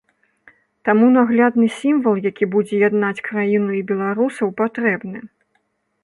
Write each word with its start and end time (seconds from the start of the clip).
Таму 0.87 1.05
наглядны 1.17 1.67
сімвал, 1.81 2.15
які 2.29 2.47
будзе 2.55 2.75
яднаць 2.87 3.23
краіну 3.27 3.71
і 3.81 3.81
беларусаў 3.91 4.55
патрэбны. 4.63 5.19